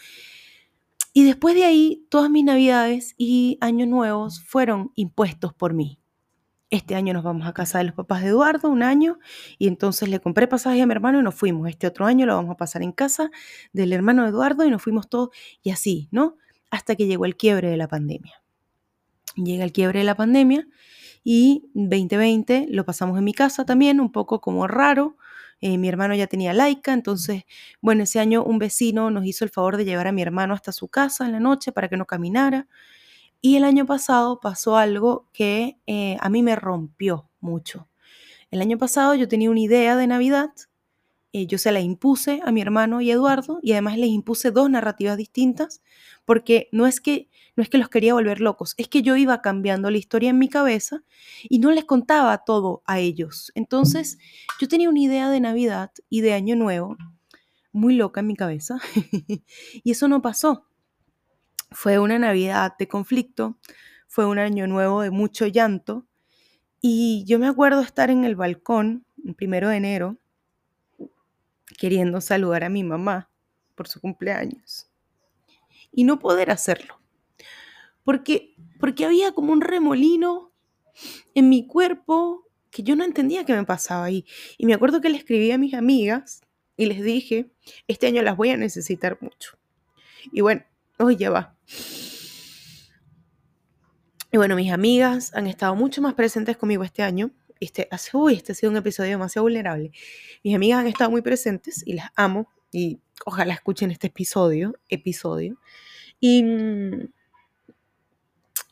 Y 1.18 1.24
después 1.24 1.56
de 1.56 1.64
ahí, 1.64 2.06
todas 2.10 2.30
mis 2.30 2.44
navidades 2.44 3.16
y 3.18 3.58
años 3.60 3.88
nuevos 3.88 4.40
fueron 4.40 4.92
impuestos 4.94 5.52
por 5.52 5.74
mí. 5.74 5.98
Este 6.70 6.94
año 6.94 7.12
nos 7.12 7.24
vamos 7.24 7.48
a 7.48 7.52
casa 7.52 7.78
de 7.78 7.84
los 7.86 7.94
papás 7.94 8.22
de 8.22 8.28
Eduardo, 8.28 8.68
un 8.68 8.84
año, 8.84 9.18
y 9.58 9.66
entonces 9.66 10.08
le 10.08 10.20
compré 10.20 10.46
pasaje 10.46 10.80
a 10.80 10.86
mi 10.86 10.92
hermano 10.92 11.18
y 11.18 11.24
nos 11.24 11.34
fuimos. 11.34 11.68
Este 11.68 11.88
otro 11.88 12.06
año 12.06 12.24
lo 12.24 12.36
vamos 12.36 12.52
a 12.52 12.56
pasar 12.56 12.84
en 12.84 12.92
casa 12.92 13.32
del 13.72 13.92
hermano 13.92 14.24
Eduardo 14.28 14.64
y 14.64 14.70
nos 14.70 14.80
fuimos 14.80 15.08
todos, 15.08 15.30
y 15.60 15.70
así, 15.70 16.06
¿no? 16.12 16.36
Hasta 16.70 16.94
que 16.94 17.08
llegó 17.08 17.24
el 17.24 17.36
quiebre 17.36 17.68
de 17.68 17.76
la 17.76 17.88
pandemia. 17.88 18.40
Llega 19.34 19.64
el 19.64 19.72
quiebre 19.72 19.98
de 19.98 20.04
la 20.04 20.14
pandemia 20.14 20.68
y 21.24 21.68
2020 21.74 22.68
lo 22.70 22.84
pasamos 22.84 23.18
en 23.18 23.24
mi 23.24 23.34
casa 23.34 23.64
también, 23.64 23.98
un 23.98 24.12
poco 24.12 24.40
como 24.40 24.68
raro, 24.68 25.16
eh, 25.60 25.78
mi 25.78 25.88
hermano 25.88 26.14
ya 26.14 26.26
tenía 26.26 26.52
laica, 26.52 26.92
entonces, 26.92 27.44
bueno, 27.80 28.04
ese 28.04 28.20
año 28.20 28.44
un 28.44 28.58
vecino 28.58 29.10
nos 29.10 29.26
hizo 29.26 29.44
el 29.44 29.50
favor 29.50 29.76
de 29.76 29.84
llevar 29.84 30.06
a 30.06 30.12
mi 30.12 30.22
hermano 30.22 30.54
hasta 30.54 30.72
su 30.72 30.88
casa 30.88 31.26
en 31.26 31.32
la 31.32 31.40
noche 31.40 31.72
para 31.72 31.88
que 31.88 31.96
no 31.96 32.06
caminara. 32.06 32.68
Y 33.40 33.56
el 33.56 33.64
año 33.64 33.86
pasado 33.86 34.40
pasó 34.40 34.76
algo 34.76 35.28
que 35.32 35.78
eh, 35.86 36.16
a 36.20 36.28
mí 36.28 36.42
me 36.42 36.56
rompió 36.56 37.28
mucho. 37.40 37.88
El 38.50 38.60
año 38.60 38.78
pasado 38.78 39.14
yo 39.14 39.28
tenía 39.28 39.50
una 39.50 39.60
idea 39.60 39.96
de 39.96 40.06
Navidad, 40.06 40.50
eh, 41.32 41.46
yo 41.46 41.58
se 41.58 41.72
la 41.72 41.80
impuse 41.80 42.40
a 42.44 42.52
mi 42.52 42.62
hermano 42.62 43.00
y 43.00 43.10
Eduardo 43.10 43.60
y 43.62 43.72
además 43.72 43.98
les 43.98 44.08
impuse 44.08 44.50
dos 44.50 44.70
narrativas 44.70 45.16
distintas 45.18 45.82
porque 46.24 46.68
no 46.72 46.86
es 46.86 47.00
que 47.00 47.28
no 47.58 47.62
es 47.62 47.68
que 47.70 47.78
los 47.78 47.88
quería 47.88 48.14
volver 48.14 48.40
locos, 48.40 48.74
es 48.76 48.86
que 48.86 49.02
yo 49.02 49.16
iba 49.16 49.42
cambiando 49.42 49.90
la 49.90 49.98
historia 49.98 50.30
en 50.30 50.38
mi 50.38 50.48
cabeza 50.48 51.02
y 51.42 51.58
no 51.58 51.72
les 51.72 51.84
contaba 51.84 52.44
todo 52.44 52.84
a 52.86 53.00
ellos. 53.00 53.50
Entonces, 53.56 54.18
yo 54.60 54.68
tenía 54.68 54.88
una 54.88 55.00
idea 55.00 55.28
de 55.28 55.40
Navidad 55.40 55.90
y 56.08 56.20
de 56.20 56.34
Año 56.34 56.54
Nuevo 56.54 56.96
muy 57.72 57.96
loca 57.96 58.20
en 58.20 58.28
mi 58.28 58.36
cabeza 58.36 58.78
y 59.72 59.90
eso 59.90 60.06
no 60.06 60.22
pasó. 60.22 60.68
Fue 61.72 61.98
una 61.98 62.16
Navidad 62.20 62.74
de 62.78 62.86
conflicto, 62.86 63.58
fue 64.06 64.24
un 64.24 64.38
Año 64.38 64.68
Nuevo 64.68 65.02
de 65.02 65.10
mucho 65.10 65.48
llanto 65.48 66.06
y 66.80 67.24
yo 67.26 67.40
me 67.40 67.48
acuerdo 67.48 67.80
estar 67.80 68.08
en 68.08 68.24
el 68.24 68.36
balcón, 68.36 69.04
el 69.24 69.34
primero 69.34 69.68
de 69.68 69.78
enero, 69.78 70.16
queriendo 71.76 72.20
saludar 72.20 72.62
a 72.62 72.68
mi 72.68 72.84
mamá 72.84 73.30
por 73.74 73.88
su 73.88 74.00
cumpleaños 74.00 74.88
y 75.90 76.04
no 76.04 76.20
poder 76.20 76.52
hacerlo 76.52 76.98
porque, 78.08 78.54
porque 78.80 79.04
había 79.04 79.32
como 79.32 79.52
un 79.52 79.60
remolino 79.60 80.50
en 81.34 81.50
mi 81.50 81.66
cuerpo 81.66 82.48
que 82.70 82.82
yo 82.82 82.96
no 82.96 83.04
entendía 83.04 83.44
qué 83.44 83.52
me 83.52 83.64
pasaba 83.64 84.04
ahí. 84.04 84.24
Y 84.56 84.64
me 84.64 84.72
acuerdo 84.72 85.02
que 85.02 85.10
le 85.10 85.18
escribí 85.18 85.50
a 85.50 85.58
mis 85.58 85.74
amigas 85.74 86.40
y 86.78 86.86
les 86.86 87.02
dije, 87.02 87.50
este 87.86 88.06
año 88.06 88.22
las 88.22 88.34
voy 88.34 88.48
a 88.48 88.56
necesitar 88.56 89.18
mucho. 89.20 89.58
Y 90.32 90.40
bueno, 90.40 90.64
hoy 90.98 91.16
ya 91.16 91.28
va. 91.28 91.54
Y 94.32 94.38
bueno, 94.38 94.56
mis 94.56 94.72
amigas 94.72 95.34
han 95.34 95.46
estado 95.46 95.74
mucho 95.74 96.00
más 96.00 96.14
presentes 96.14 96.56
conmigo 96.56 96.84
este 96.84 97.02
año. 97.02 97.30
Este, 97.60 97.90
uy, 98.14 98.36
este 98.36 98.52
ha 98.52 98.54
sido 98.54 98.70
un 98.70 98.78
episodio 98.78 99.10
demasiado 99.10 99.42
vulnerable. 99.42 99.92
Mis 100.42 100.54
amigas 100.54 100.80
han 100.80 100.86
estado 100.86 101.10
muy 101.10 101.20
presentes 101.20 101.86
y 101.86 101.92
las 101.92 102.08
amo. 102.16 102.48
Y 102.72 103.00
ojalá 103.26 103.52
escuchen 103.52 103.90
este 103.90 104.06
episodio, 104.06 104.78
episodio. 104.88 105.58
Y, 106.20 106.42
mm, 106.42 107.17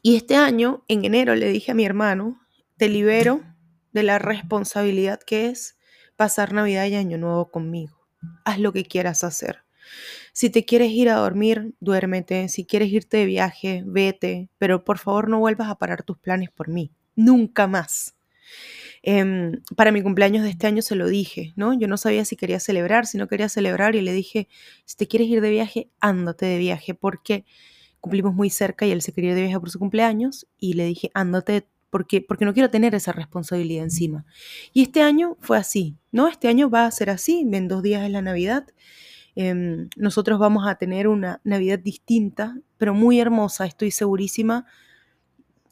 y 0.07 0.15
este 0.15 0.37
año, 0.37 0.85
en 0.87 1.05
enero, 1.05 1.35
le 1.35 1.49
dije 1.49 1.73
a 1.73 1.75
mi 1.75 1.85
hermano, 1.85 2.41
te 2.77 2.89
libero 2.89 3.43
de 3.91 4.05
la 4.05 4.21
responsabilidad 4.21 5.19
que 5.19 5.47
es 5.47 5.81
pasar 6.15 6.53
Navidad 6.53 6.87
y 6.87 6.95
Año 6.95 7.19
Nuevo 7.19 7.51
conmigo. 7.51 8.07
Haz 8.45 8.61
lo 8.61 8.73
que 8.73 8.85
quieras 8.85 9.25
hacer. 9.25 9.65
Si 10.33 10.49
te 10.49 10.65
quieres 10.65 10.93
ir 10.93 11.09
a 11.09 11.17
dormir, 11.17 11.75
duérmete. 11.81 12.49
Si 12.49 12.65
quieres 12.65 12.93
irte 12.93 13.17
de 13.17 13.27
viaje, 13.27 13.83
vete. 13.85 14.49
Pero 14.59 14.85
por 14.85 14.99
favor 14.99 15.29
no 15.29 15.41
vuelvas 15.41 15.71
a 15.71 15.75
parar 15.75 16.05
tus 16.05 16.19
planes 16.19 16.51
por 16.53 16.69
mí. 16.69 16.93
Nunca 17.17 17.67
más. 17.67 18.15
Em, 19.03 19.61
para 19.75 19.91
mi 19.91 20.03
cumpleaños 20.03 20.45
de 20.45 20.51
este 20.51 20.69
año 20.69 20.83
se 20.83 20.95
lo 20.95 21.09
dije, 21.09 21.53
¿no? 21.57 21.77
Yo 21.77 21.89
no 21.89 21.97
sabía 21.97 22.25
si 22.25 22.37
quería 22.37 22.61
celebrar, 22.61 23.07
si 23.07 23.19
no 23.19 23.27
quería 23.27 23.49
celebrar 23.49 23.97
y 23.97 24.03
le 24.03 24.13
dije, 24.13 24.47
si 24.85 24.97
te 24.97 25.09
quieres 25.09 25.27
ir 25.27 25.41
de 25.41 25.51
viaje, 25.51 25.91
ándate 25.99 26.47
de 26.47 26.59
viaje 26.59 26.95
porque 26.95 27.45
cumplimos 28.01 28.35
muy 28.35 28.51
cerca 28.51 28.87
y 28.87 28.91
él 28.93 29.03
se 29.03 29.13
quería 29.13 29.31
ir 29.31 29.37
de 29.37 29.43
viaje 29.43 29.61
por 29.61 29.71
su 29.71 29.79
cumpleaños 29.79 30.47
y 30.59 30.75
le 30.75 30.87
dije, 30.87 31.11
ándate 31.15 31.67
porque, 31.91 32.21
porque 32.21 32.45
no 32.45 32.53
quiero 32.53 32.71
tener 32.71 32.95
esa 32.95 33.13
responsabilidad 33.13 33.85
encima. 33.85 34.27
Y 34.73 34.83
este 34.83 35.03
año 35.03 35.37
fue 35.41 35.57
así, 35.57 35.97
¿no? 36.13 36.29
Este 36.29 36.49
año 36.49 36.69
va 36.69 36.87
a 36.87 36.91
ser 36.91 37.11
así, 37.11 37.47
en 37.51 37.69
dos 37.69 37.83
días 37.83 38.05
es 38.05 38.11
la 38.11 38.23
Navidad. 38.23 38.67
Em, 39.35 39.89
nosotros 39.97 40.39
vamos 40.39 40.67
a 40.67 40.77
tener 40.77 41.09
una 41.09 41.41
Navidad 41.45 41.79
distinta, 41.79 42.59
pero 42.79 42.95
muy 42.95 43.21
hermosa, 43.21 43.67
estoy 43.67 43.91
segurísima. 43.91 44.67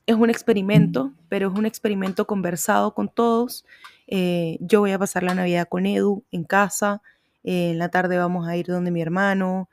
Es 0.06 0.16
un 0.16 0.28
experimento, 0.28 1.12
pero 1.28 1.48
es 1.50 1.58
un 1.58 1.64
experimento 1.64 2.26
conversado 2.26 2.94
con 2.94 3.08
todos. 3.08 3.64
Eh, 4.06 4.58
yo 4.60 4.80
voy 4.80 4.92
a 4.92 4.98
pasar 4.98 5.22
la 5.22 5.34
Navidad 5.34 5.66
con 5.68 5.86
Edu 5.86 6.24
en 6.30 6.44
casa. 6.44 7.00
Eh, 7.42 7.70
en 7.70 7.78
la 7.78 7.88
tarde 7.88 8.18
vamos 8.18 8.46
a 8.46 8.56
ir 8.56 8.66
donde 8.66 8.90
mi 8.90 9.00
hermano. 9.00 9.68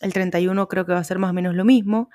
El 0.00 0.12
31 0.12 0.68
creo 0.68 0.86
que 0.86 0.92
va 0.92 0.98
a 0.98 1.04
ser 1.04 1.18
más 1.18 1.30
o 1.30 1.34
menos 1.34 1.54
lo 1.54 1.64
mismo. 1.64 2.10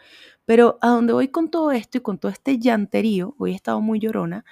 Pero 0.46 0.78
a 0.82 0.90
donde 0.90 1.14
voy 1.14 1.30
con 1.30 1.50
todo 1.50 1.72
esto 1.72 1.98
y 1.98 2.02
con 2.02 2.18
todo 2.20 2.32
este 2.32 2.60
llanterío, 2.60 3.36
hoy 3.40 3.54
he 3.54 3.56
estado 3.56 3.82
muy 3.82 4.00
llorona, 4.00 4.46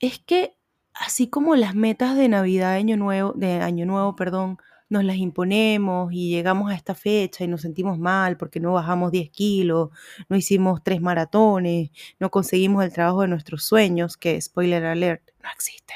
es 0.00 0.18
que 0.18 0.56
así 0.94 1.28
como 1.28 1.56
las 1.56 1.74
metas 1.74 2.16
de 2.16 2.28
Navidad, 2.28 2.74
Año 2.74 2.96
Nuevo, 2.96 3.32
de 3.32 3.54
Año 3.60 3.86
Nuevo, 3.86 4.16
perdón, 4.16 4.58
nos 4.90 5.04
las 5.04 5.16
imponemos 5.16 6.12
y 6.12 6.30
llegamos 6.30 6.70
a 6.70 6.74
esta 6.74 6.94
fecha 6.94 7.44
y 7.44 7.48
nos 7.48 7.62
sentimos 7.62 7.98
mal 7.98 8.36
porque 8.36 8.60
no 8.60 8.74
bajamos 8.74 9.10
10 9.10 9.30
kilos, 9.30 9.90
no 10.28 10.36
hicimos 10.36 10.82
tres 10.84 11.00
maratones, 11.00 11.90
no 12.20 12.30
conseguimos 12.30 12.84
el 12.84 12.92
trabajo 12.92 13.22
de 13.22 13.28
nuestros 13.28 13.64
sueños, 13.64 14.18
que 14.18 14.38
spoiler 14.40 14.84
alert, 14.84 15.22
no 15.42 15.48
existe, 15.50 15.94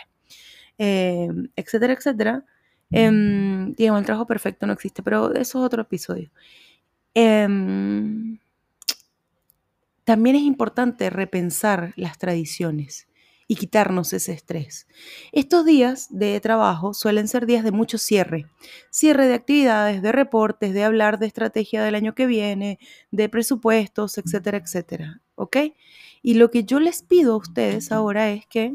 eh, 0.78 1.28
etcétera, 1.57 1.93
etcétera 1.93 2.45
Em, 2.90 3.75
digamos, 3.75 4.00
el 4.00 4.07
trabajo 4.07 4.26
perfecto 4.26 4.66
no 4.66 4.73
existe, 4.73 5.02
pero 5.02 5.35
eso 5.35 5.59
es 5.59 5.64
otro 5.64 5.83
episodio. 5.83 6.31
Em, 7.14 8.38
también 10.05 10.37
es 10.37 10.43
importante 10.43 11.11
repensar 11.11 11.93
las 11.97 12.19
tradiciones 12.19 13.09
y 13.49 13.57
quitarnos 13.57 14.12
ese 14.12 14.33
estrés. 14.33 14.87
Estos 15.33 15.64
días 15.64 16.09
de 16.11 16.38
trabajo 16.40 16.95
suelen 16.95 17.28
ser 17.28 17.47
días 17.47 17.64
de 17.64 17.73
mucho 17.73 17.99
cierre. 17.99 18.47
Cierre 18.90 19.26
de 19.28 19.35
actividades, 19.35 20.02
de 20.02 20.12
reportes, 20.12 20.75
de 20.75 20.85
hablar 20.85 21.19
de 21.19 21.26
estrategia 21.26 21.83
del 21.83 21.95
año 21.95 22.14
que 22.14 22.26
viene, 22.26 22.78
de 23.11 23.28
presupuestos, 23.28 24.19
etcétera, 24.19 24.59
etcétera. 24.59 25.21
¿Ok? 25.37 25.57
Y 26.23 26.35
lo 26.35 26.50
que 26.50 26.64
yo 26.64 26.81
les 26.81 27.02
pido 27.02 27.35
a 27.35 27.38
ustedes 27.38 27.93
ahora 27.93 28.31
es 28.31 28.47
que, 28.47 28.75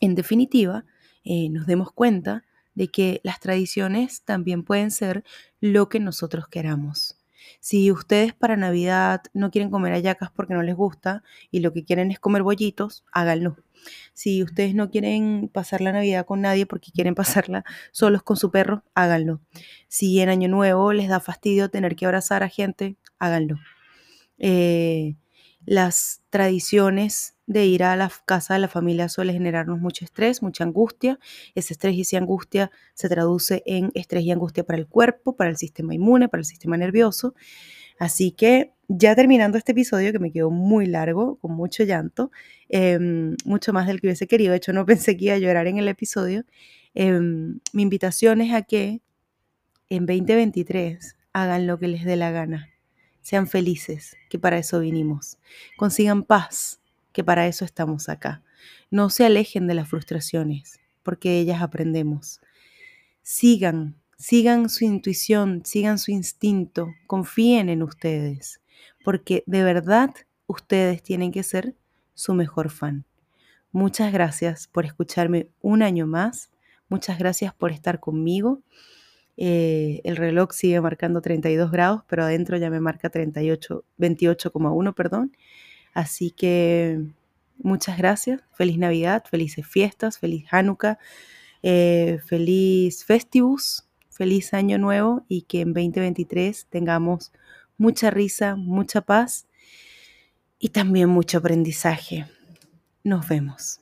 en 0.00 0.14
definitiva, 0.14 0.84
eh, 1.24 1.48
nos 1.48 1.66
demos 1.66 1.92
cuenta 1.92 2.44
de 2.74 2.88
que 2.88 3.20
las 3.24 3.40
tradiciones 3.40 4.22
también 4.22 4.64
pueden 4.64 4.90
ser 4.90 5.24
lo 5.60 5.88
que 5.88 6.00
nosotros 6.00 6.48
queramos. 6.48 7.16
Si 7.60 7.90
ustedes 7.90 8.34
para 8.34 8.56
Navidad 8.56 9.22
no 9.32 9.50
quieren 9.50 9.70
comer 9.70 9.92
ayacas 9.92 10.30
porque 10.30 10.54
no 10.54 10.62
les 10.62 10.76
gusta 10.76 11.22
y 11.50 11.60
lo 11.60 11.72
que 11.72 11.84
quieren 11.84 12.10
es 12.10 12.20
comer 12.20 12.42
bollitos, 12.42 13.04
háganlo. 13.12 13.56
Si 14.12 14.42
ustedes 14.42 14.74
no 14.74 14.90
quieren 14.90 15.50
pasar 15.52 15.80
la 15.80 15.92
Navidad 15.92 16.26
con 16.26 16.42
nadie 16.42 16.66
porque 16.66 16.92
quieren 16.92 17.14
pasarla 17.16 17.64
solos 17.92 18.22
con 18.22 18.36
su 18.36 18.50
perro, 18.50 18.84
háganlo. 18.94 19.40
Si 19.88 20.20
en 20.20 20.28
Año 20.28 20.48
Nuevo 20.48 20.92
les 20.92 21.08
da 21.08 21.20
fastidio 21.20 21.70
tener 21.70 21.96
que 21.96 22.06
abrazar 22.06 22.42
a 22.42 22.48
gente, 22.48 22.96
háganlo. 23.18 23.56
Eh, 24.38 25.16
las 25.70 26.20
tradiciones 26.30 27.36
de 27.46 27.64
ir 27.64 27.84
a 27.84 27.94
la 27.94 28.10
casa 28.26 28.54
de 28.54 28.60
la 28.60 28.66
familia 28.66 29.08
suele 29.08 29.32
generarnos 29.32 29.78
mucho 29.78 30.04
estrés, 30.04 30.42
mucha 30.42 30.64
angustia. 30.64 31.20
Ese 31.54 31.74
estrés 31.74 31.94
y 31.94 32.00
esa 32.00 32.18
angustia 32.18 32.72
se 32.94 33.08
traduce 33.08 33.62
en 33.66 33.92
estrés 33.94 34.24
y 34.24 34.32
angustia 34.32 34.64
para 34.64 34.80
el 34.80 34.88
cuerpo, 34.88 35.36
para 35.36 35.48
el 35.48 35.56
sistema 35.56 35.94
inmune, 35.94 36.28
para 36.28 36.40
el 36.40 36.44
sistema 36.44 36.76
nervioso. 36.76 37.34
Así 38.00 38.32
que 38.32 38.72
ya 38.88 39.14
terminando 39.14 39.58
este 39.58 39.70
episodio, 39.70 40.10
que 40.10 40.18
me 40.18 40.32
quedó 40.32 40.50
muy 40.50 40.86
largo, 40.86 41.36
con 41.36 41.52
mucho 41.52 41.84
llanto, 41.84 42.32
em, 42.68 43.36
mucho 43.44 43.72
más 43.72 43.86
del 43.86 44.00
que 44.00 44.08
hubiese 44.08 44.26
querido, 44.26 44.50
de 44.50 44.56
hecho 44.56 44.72
no 44.72 44.84
pensé 45.14 45.16
que 45.16 45.26
iba 45.26 45.34
a 45.34 45.38
llorar 45.38 45.68
en 45.68 45.78
el 45.78 45.86
episodio, 45.86 46.42
em, 46.94 47.60
mi 47.72 47.82
invitación 47.82 48.40
es 48.40 48.52
a 48.54 48.62
que 48.62 49.02
en 49.88 50.04
2023 50.06 51.16
hagan 51.32 51.68
lo 51.68 51.78
que 51.78 51.86
les 51.86 52.04
dé 52.04 52.16
la 52.16 52.32
gana, 52.32 52.70
sean 53.22 53.46
felices, 53.46 54.16
que 54.28 54.38
para 54.38 54.58
eso 54.58 54.80
vinimos, 54.80 55.38
consigan 55.76 56.22
paz, 56.22 56.80
que 57.12 57.24
para 57.24 57.46
eso 57.46 57.64
estamos 57.64 58.08
acá, 58.08 58.42
no 58.90 59.10
se 59.10 59.24
alejen 59.24 59.66
de 59.66 59.74
las 59.74 59.88
frustraciones, 59.88 60.80
porque 61.02 61.38
ellas 61.38 61.62
aprendemos, 61.62 62.40
sigan 63.22 64.00
Sigan 64.20 64.68
su 64.68 64.84
intuición, 64.84 65.62
sigan 65.64 65.98
su 65.98 66.10
instinto, 66.10 66.92
confíen 67.06 67.70
en 67.70 67.82
ustedes, 67.82 68.60
porque 69.02 69.42
de 69.46 69.64
verdad 69.64 70.10
ustedes 70.46 71.02
tienen 71.02 71.32
que 71.32 71.42
ser 71.42 71.74
su 72.12 72.34
mejor 72.34 72.68
fan. 72.68 73.06
Muchas 73.72 74.12
gracias 74.12 74.68
por 74.68 74.84
escucharme 74.84 75.48
un 75.62 75.82
año 75.82 76.06
más, 76.06 76.50
muchas 76.90 77.18
gracias 77.18 77.54
por 77.54 77.72
estar 77.72 77.98
conmigo. 77.98 78.60
Eh, 79.42 80.02
el 80.04 80.16
reloj 80.16 80.52
sigue 80.52 80.80
marcando 80.80 81.22
32 81.22 81.70
grados, 81.72 82.02
pero 82.06 82.24
adentro 82.24 82.58
ya 82.58 82.70
me 82.70 82.78
marca 82.78 83.10
38, 83.10 83.84
28,1, 83.98 84.94
perdón. 84.94 85.36
Así 85.94 86.30
que 86.30 87.00
muchas 87.58 87.98
gracias, 87.98 88.42
feliz 88.52 88.78
Navidad, 88.78 89.24
felices 89.28 89.66
fiestas, 89.66 90.18
feliz 90.18 90.46
Hanukkah, 90.50 90.98
eh, 91.62 92.20
feliz 92.26 93.04
Festivus 93.04 93.90
feliz 94.20 94.52
año 94.52 94.76
nuevo 94.76 95.24
y 95.28 95.42
que 95.42 95.62
en 95.62 95.72
2023 95.72 96.66
tengamos 96.68 97.32
mucha 97.78 98.10
risa, 98.10 98.54
mucha 98.54 99.00
paz 99.00 99.46
y 100.58 100.68
también 100.68 101.08
mucho 101.08 101.38
aprendizaje. 101.38 102.26
Nos 103.02 103.26
vemos. 103.26 103.80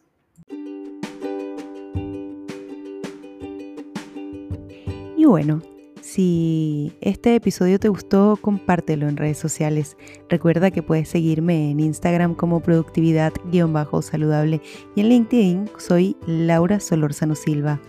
Bueno, 5.28 5.60
si 6.00 6.92
este 7.00 7.34
episodio 7.34 7.78
te 7.78 7.88
gustó, 7.88 8.38
compártelo 8.40 9.08
en 9.08 9.16
redes 9.16 9.38
sociales. 9.38 9.96
Recuerda 10.28 10.70
que 10.70 10.82
puedes 10.82 11.08
seguirme 11.08 11.70
en 11.70 11.80
Instagram 11.80 12.34
como 12.34 12.60
productividad-saludable 12.60 14.60
y 14.94 15.00
en 15.00 15.08
LinkedIn 15.08 15.70
soy 15.76 16.16
Laura 16.26 16.80
Solorzano 16.80 17.34
Silva. 17.34 17.80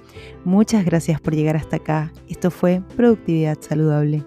Muchas 0.43 0.85
gracias 0.85 1.21
por 1.21 1.35
llegar 1.35 1.55
hasta 1.55 1.77
acá. 1.77 2.11
Esto 2.27 2.51
fue 2.51 2.81
Productividad 2.95 3.57
Saludable. 3.61 4.25